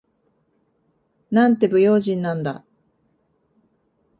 [1.29, 2.65] なんて不用心なんだ。